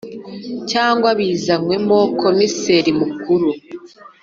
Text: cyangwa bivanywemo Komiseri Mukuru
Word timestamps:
cyangwa 0.71 1.09
bivanywemo 1.19 1.99
Komiseri 2.21 2.89
Mukuru 2.99 3.49